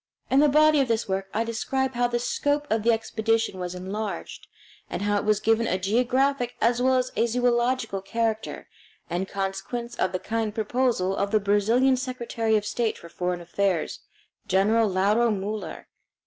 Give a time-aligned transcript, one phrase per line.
[0.31, 3.75] In the body of this work I describe how the scope of the expedition was
[3.75, 4.47] enlarged,
[4.89, 8.67] and how it was given a geographic as well as a zoological character,
[9.11, 13.99] in consequence of the kind proposal of the Brazilian Secretary of State for Foreign Affairs,
[14.47, 15.87] General Lauro Muller.